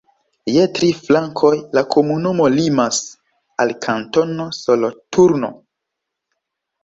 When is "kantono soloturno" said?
3.87-5.51